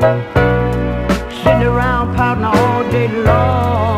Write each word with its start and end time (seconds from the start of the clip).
Sitting 0.00 1.66
around 1.66 2.14
pouting 2.14 2.44
all 2.44 2.88
day 2.92 3.08
long. 3.24 3.97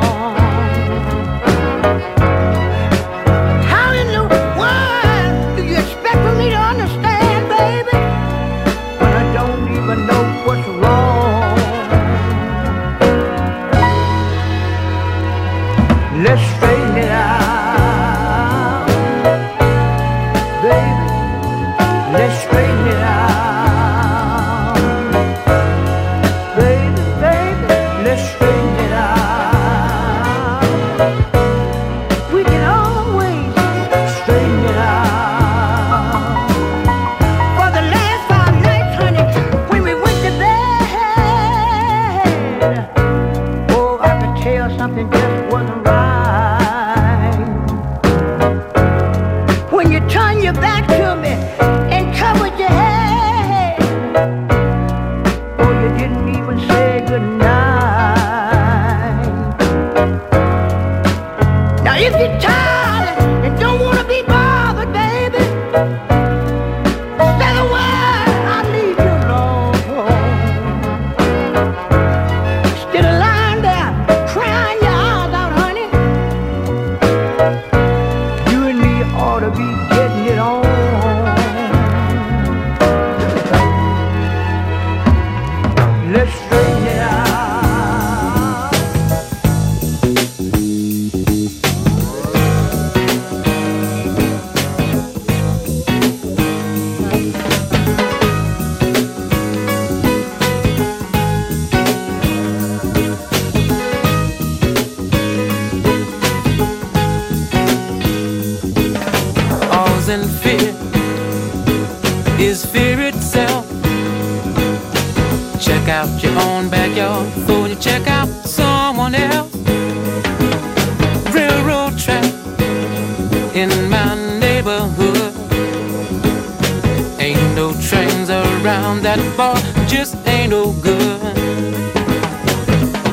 Just 129.90 130.14
ain't 130.28 130.50
no 130.50 130.72
good. 130.82 131.20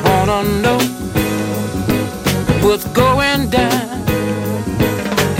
Wanna 0.04 0.44
know 0.62 0.78
what's 2.62 2.84
going 3.02 3.50
down. 3.50 3.88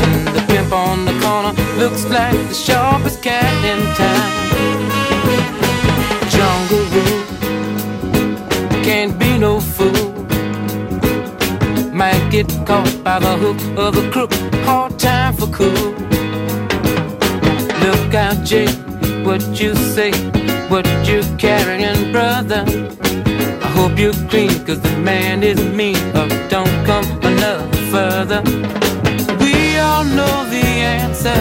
And 0.03 0.27
the 0.35 0.45
pimp 0.49 0.73
on 0.73 1.05
the 1.05 1.17
corner 1.23 1.53
looks 1.79 2.05
like 2.07 2.37
the 2.49 2.55
sharpest 2.55 3.23
cat 3.23 3.55
in 3.71 3.81
town. 3.95 4.31
Jungle 6.35 6.85
rule 6.95 7.23
can't 8.83 9.17
be 9.17 9.39
no 9.39 9.61
fool. 9.61 10.11
Might 11.93 12.31
get 12.31 12.49
caught 12.67 12.93
by 13.05 13.21
the 13.21 13.37
hook 13.37 13.61
of 13.79 13.97
a 13.97 14.11
crook. 14.11 14.33
Hard 14.67 14.99
time 14.99 15.35
for 15.35 15.47
cool. 15.47 15.95
Look 17.85 18.15
out, 18.15 18.45
Jake, 18.45 18.77
what 19.25 19.43
you 19.61 19.77
say, 19.77 20.11
what 20.69 20.87
you 21.09 21.23
carrying, 21.39 22.13
brother. 22.13 22.65
I 23.63 23.69
hope 23.77 23.99
you're 23.99 24.13
clean, 24.29 24.51
cause 24.67 24.81
the 24.81 24.97
man 24.99 25.43
is 25.43 25.59
mean. 25.65 25.99
but 26.13 26.29
don't 26.51 26.77
come 26.85 27.07
another 27.23 27.69
further. 27.91 28.43
We 29.41 29.79
all 29.79 30.05
know 30.05 30.45
the 30.51 30.67
answer 31.01 31.41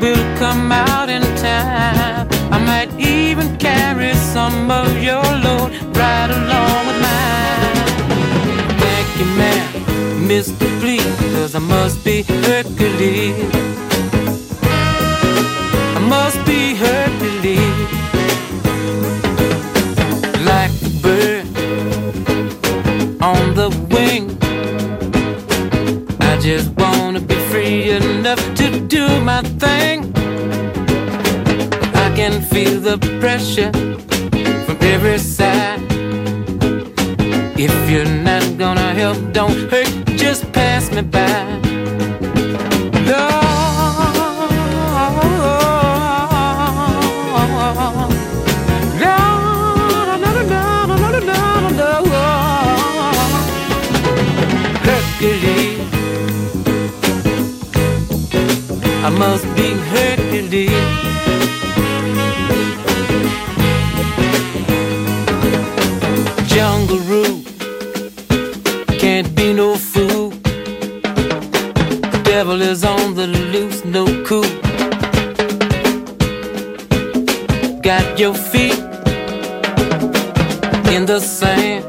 will 0.00 0.24
come 0.38 0.72
out 0.72 1.08
in 1.08 1.22
time. 1.36 2.28
I 2.50 2.58
might 2.58 2.92
even 2.98 3.56
carry 3.58 4.14
some 4.14 4.70
of 4.70 4.88
your 5.02 5.24
load 5.44 5.70
right 5.96 6.30
along 6.30 6.86
with 6.88 7.00
mine. 7.08 7.76
Thank 8.84 9.08
you, 9.18 9.26
man, 9.36 10.28
Mr. 10.28 10.66
Please, 10.80 11.16
cause 11.34 11.54
I 11.54 11.60
must 11.60 12.04
be 12.04 12.22
Hercules. 12.22 13.79
Enough 28.30 28.54
to 28.54 28.80
do 28.86 29.20
my 29.24 29.42
thing. 29.58 30.12
I 31.94 32.12
can 32.14 32.40
feel 32.42 32.78
the 32.80 32.98
pressure 33.18 33.72
from 34.64 34.76
every 34.82 35.18
side. 35.18 35.80
If 37.58 37.90
you're 37.90 38.14
not 38.22 38.44
gonna 38.56 38.94
help, 38.94 39.18
don't 39.32 39.70
hurt, 39.70 39.90
just 40.16 40.52
pass 40.52 40.92
me 40.92 41.02
by. 41.02 41.69
I 59.10 59.18
must 59.18 59.44
be 59.56 59.72
hurt 59.90 60.20
Hercules. 60.20 60.70
Jungle 66.46 67.00
rule 67.10 67.42
can't 68.98 69.34
be 69.34 69.52
no 69.52 69.74
fool. 69.74 70.30
The 72.12 72.20
devil 72.24 72.62
is 72.62 72.84
on 72.84 73.14
the 73.14 73.26
loose, 73.26 73.84
no 73.84 74.04
cool. 74.24 74.52
Got 77.82 78.18
your 78.18 78.34
feet 78.34 78.78
in 80.94 81.04
the 81.06 81.20
sand. 81.20 81.84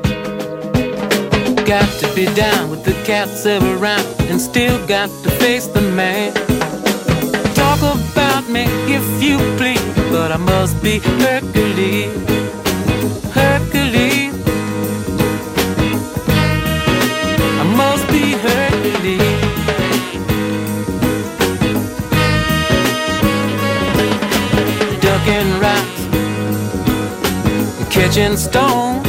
Got 1.67 1.87
to 2.01 2.11
be 2.15 2.25
down 2.33 2.71
with 2.71 2.83
the 2.83 2.93
cats 3.05 3.45
around 3.45 4.05
and 4.21 4.41
still 4.41 4.85
got 4.87 5.09
to 5.23 5.29
face 5.39 5.67
the 5.67 5.81
man. 5.81 6.40
But 10.31 10.39
I 10.39 10.43
must 10.43 10.81
be 10.81 10.99
Hercules. 10.99 12.13
Hercules. 13.33 14.33
I 17.59 17.63
must 17.75 18.07
be 18.07 18.31
Hercules. 18.45 19.39
Ducking 25.01 25.51
rocks, 25.59 26.01
catching 27.93 28.37
stone. 28.37 29.03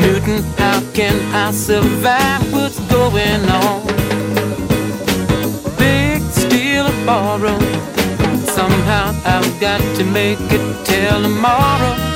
Newton, 0.00 0.42
how 0.58 0.80
can 0.92 1.16
I 1.34 1.50
survive? 1.52 2.52
What's 2.52 2.80
going 2.90 3.44
on? 3.48 3.86
Big 5.78 6.22
steel 6.32 6.88
borrow. 7.04 7.75
Make 10.12 10.38
it 10.40 10.86
till 10.86 11.22
tomorrow. 11.22 12.15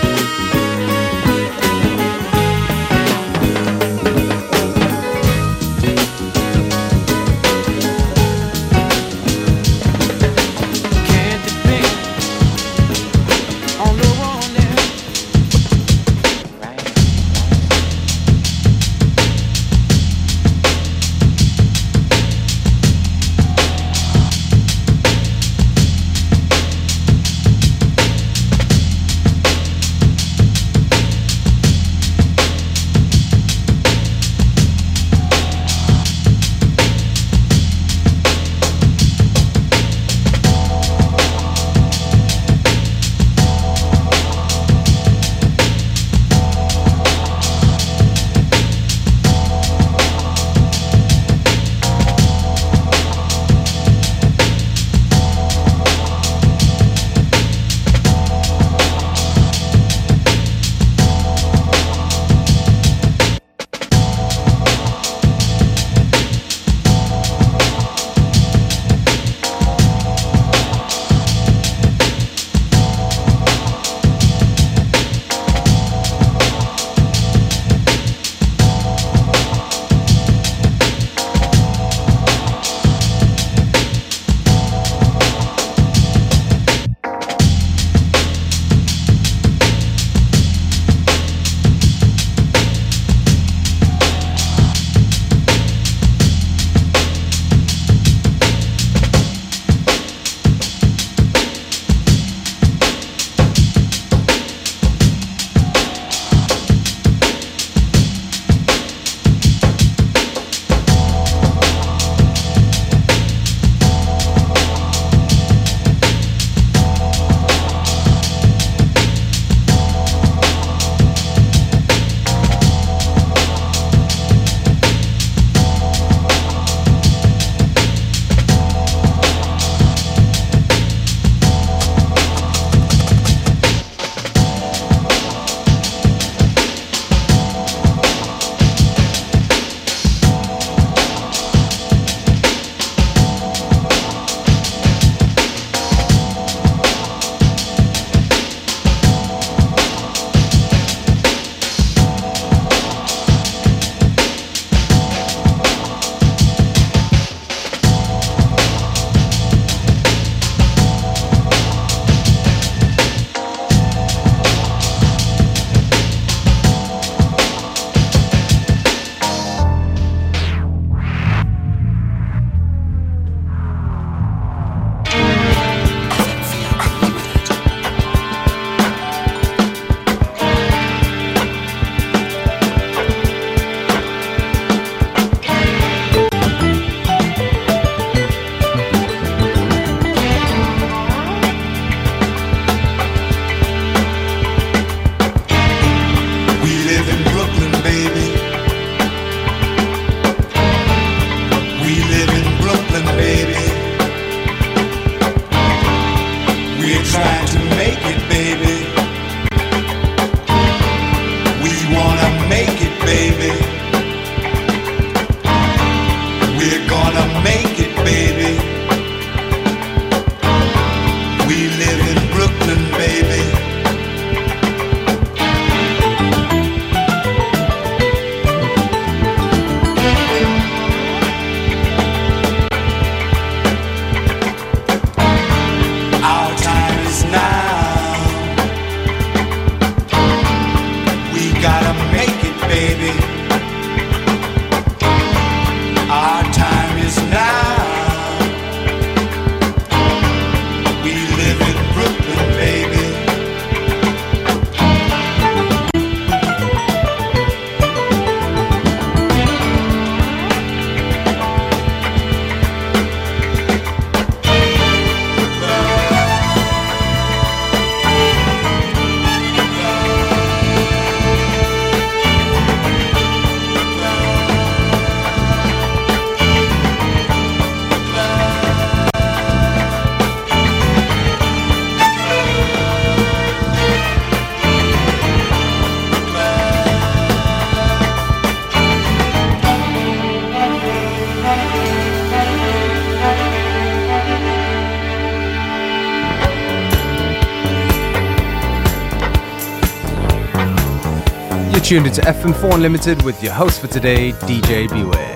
Tuned 301.91 302.07
into 302.07 302.21
FM4 302.21 302.75
Unlimited 302.75 303.21
with 303.23 303.43
your 303.43 303.53
host 303.53 303.81
for 303.81 303.89
today, 303.89 304.31
DJ 304.47 304.89
Beware. 304.89 305.30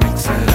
makes 0.00 0.26
it 0.26 0.51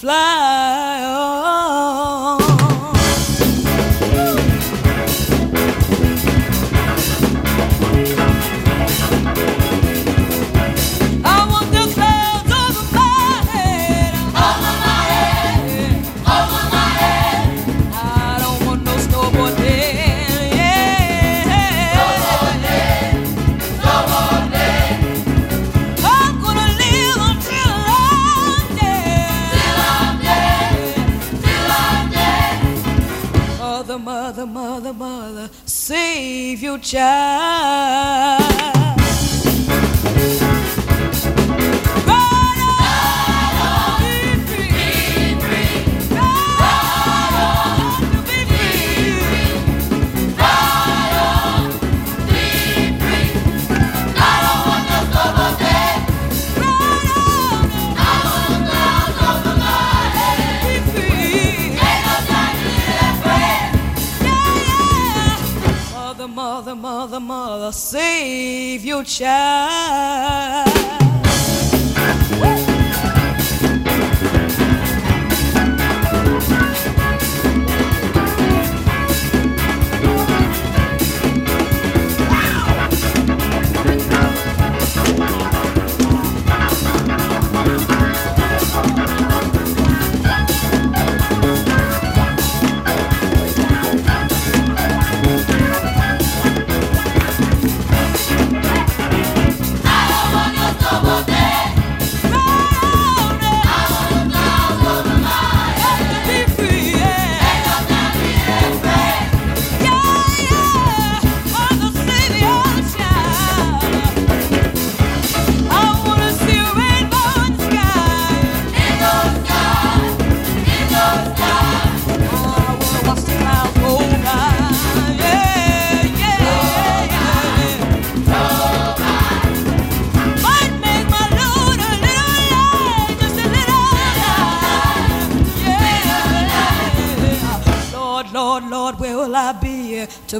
fly 0.00 0.29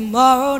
tomorrow 0.00 0.59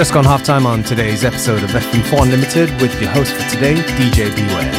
just 0.00 0.14
gone 0.14 0.24
half 0.24 0.42
time 0.42 0.64
on 0.64 0.82
today's 0.82 1.24
episode 1.24 1.62
of 1.62 1.68
FM4 1.68 2.22
Unlimited 2.22 2.70
with 2.80 2.98
your 3.02 3.10
host 3.10 3.34
for 3.34 3.46
today, 3.50 3.74
DJ 3.74 4.34
Beware. 4.34 4.72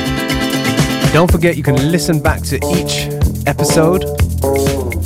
Don't 1.13 1.29
forget 1.29 1.55
you 1.55 1.61
can 1.61 1.91
listen 1.91 2.19
back 2.19 2.41
to 2.41 2.55
each 2.73 3.05
episode 3.45 4.03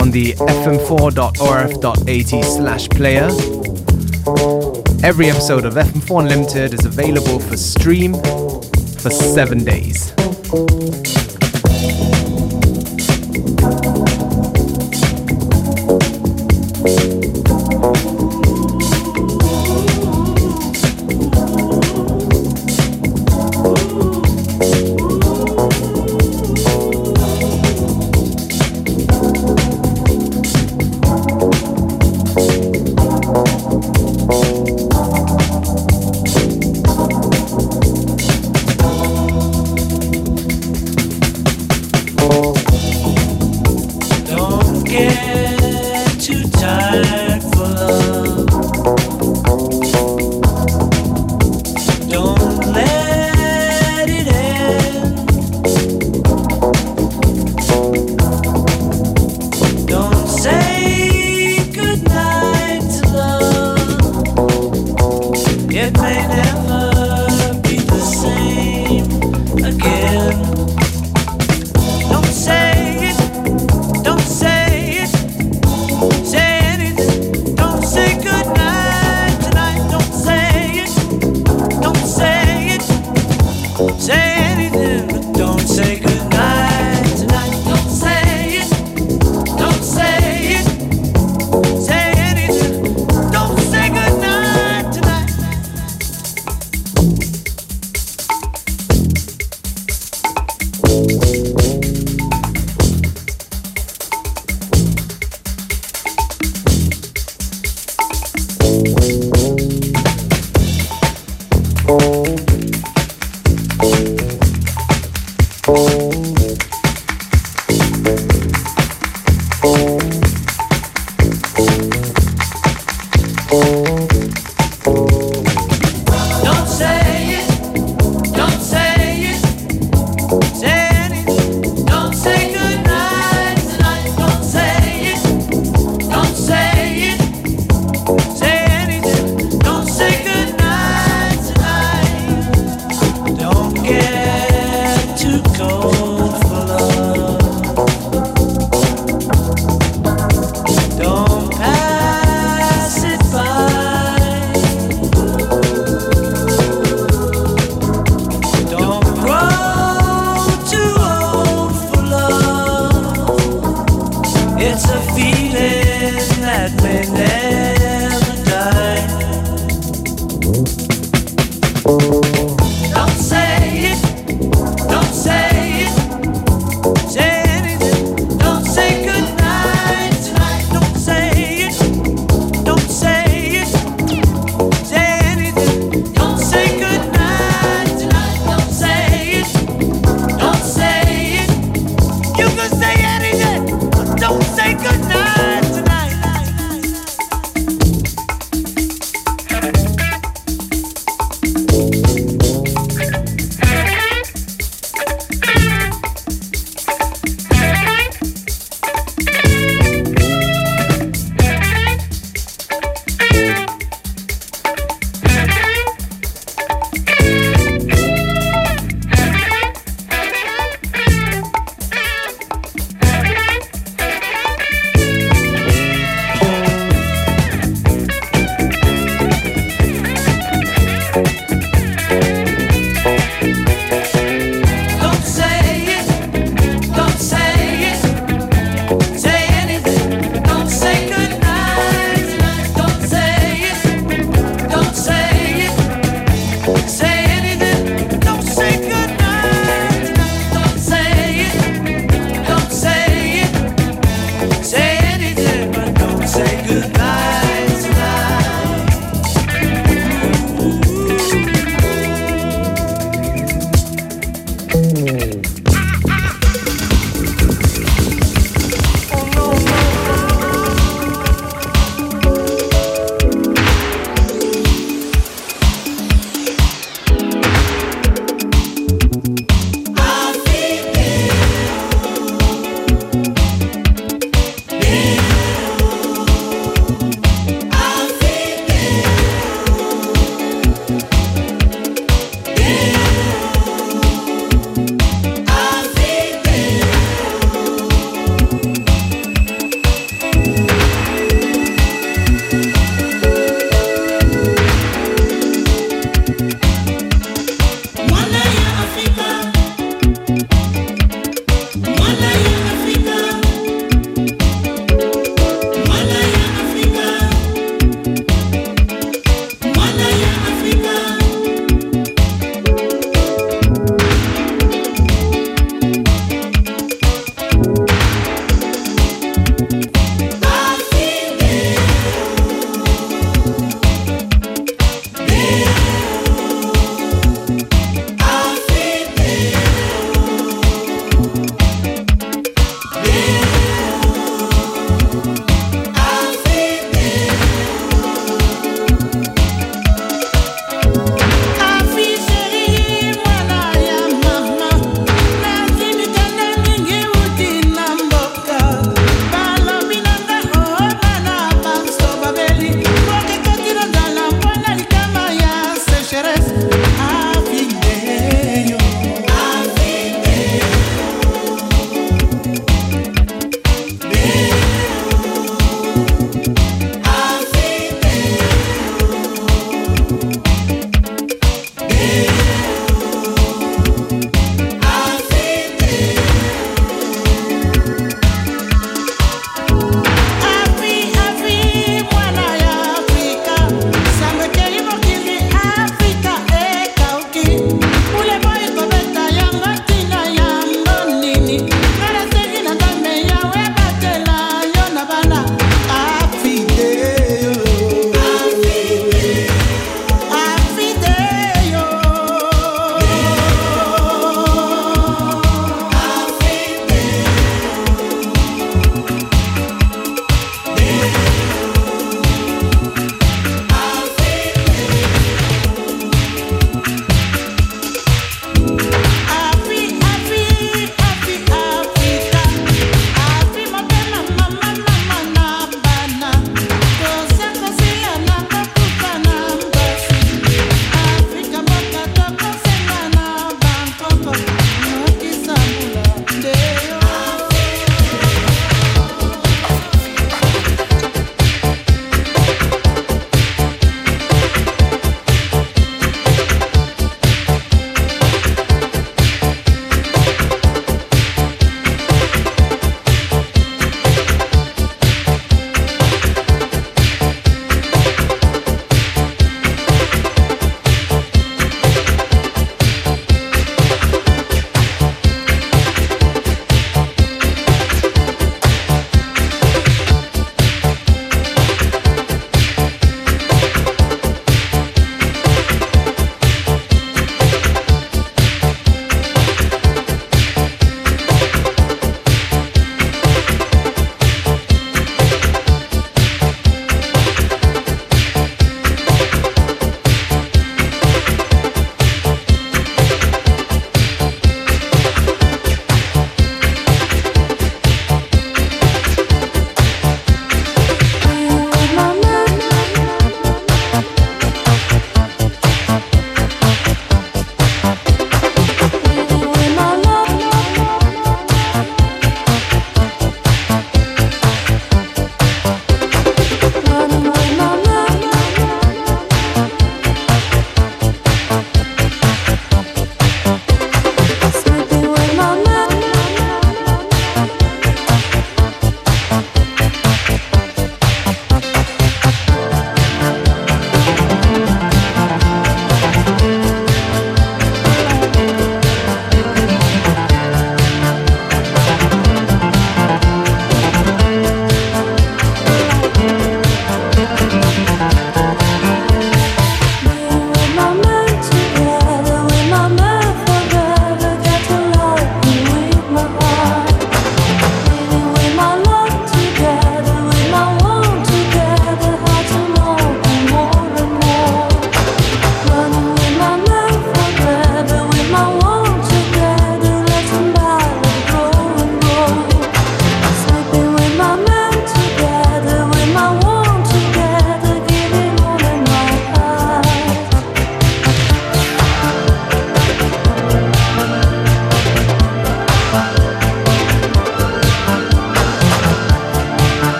on 0.00 0.12
the 0.12 0.34
fm4.orf.at 0.34 2.44
slash 2.44 2.88
player. 2.90 3.24
Every 5.04 5.28
episode 5.28 5.64
of 5.64 5.74
FM4 5.74 6.22
Unlimited 6.22 6.72
is 6.72 6.84
available 6.84 7.40
for 7.40 7.56
stream 7.56 8.14
for 8.14 9.10
seven 9.10 9.64
days. 9.64 10.12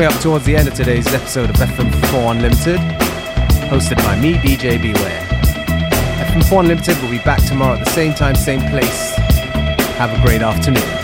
Coming 0.00 0.16
up 0.16 0.22
towards 0.22 0.46
the 0.46 0.56
end 0.56 0.66
of 0.66 0.72
today's 0.72 1.06
episode 1.08 1.50
of 1.50 1.56
FM4 1.56 2.30
Unlimited, 2.30 2.80
hosted 3.68 3.98
by 3.98 4.18
me, 4.18 4.32
DJ 4.32 4.80
Beware. 4.80 5.20
FM4 6.24 6.60
Unlimited 6.60 6.96
will 7.02 7.10
be 7.10 7.18
back 7.18 7.44
tomorrow 7.44 7.74
at 7.74 7.84
the 7.84 7.90
same 7.90 8.14
time, 8.14 8.34
same 8.34 8.60
place. 8.70 9.14
Have 9.98 10.18
a 10.18 10.22
great 10.24 10.40
afternoon. 10.40 10.99